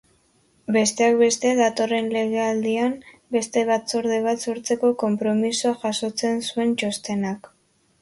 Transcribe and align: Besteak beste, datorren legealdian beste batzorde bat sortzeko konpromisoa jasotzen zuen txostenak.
Besteak 0.77 1.17
beste, 1.19 1.51
datorren 1.59 2.07
legealdian 2.15 2.97
beste 3.37 3.65
batzorde 3.69 4.19
bat 4.31 4.49
sortzeko 4.49 4.93
konpromisoa 5.07 5.79
jasotzen 5.87 6.45
zuen 6.51 6.79
txostenak. 6.85 7.57